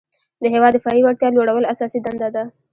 [0.41, 2.43] د هیواد دفاعي وړتیا لوړول اساسي دنده ده.